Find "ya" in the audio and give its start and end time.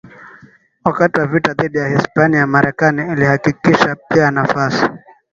1.77-1.87